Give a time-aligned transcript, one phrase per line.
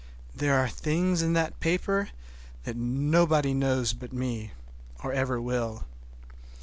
[0.35, 2.09] There are things in that paper
[2.63, 4.49] that nobody knows but me,
[5.03, 5.85] or ever will.